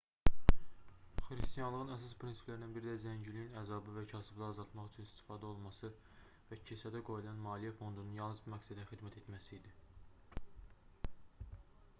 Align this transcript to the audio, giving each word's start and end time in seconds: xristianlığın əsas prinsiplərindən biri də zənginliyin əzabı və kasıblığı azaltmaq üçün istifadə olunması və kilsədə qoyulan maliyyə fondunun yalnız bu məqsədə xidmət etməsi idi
xristianlığın 1.25 1.91
əsas 1.95 2.15
prinsiplərindən 2.23 2.71
biri 2.77 2.89
də 2.91 2.95
zənginliyin 3.03 3.59
əzabı 3.61 3.93
və 3.99 4.05
kasıblığı 4.13 4.47
azaltmaq 4.53 4.89
üçün 4.93 5.09
istifadə 5.09 5.47
olunması 5.51 5.93
və 6.49 6.59
kilsədə 6.71 7.03
qoyulan 7.13 7.45
maliyyə 7.47 7.77
fondunun 7.83 8.19
yalnız 8.21 8.43
bu 8.49 8.55
məqsədə 8.57 8.89
xidmət 8.95 9.23
etməsi 9.23 9.57
idi 9.61 9.79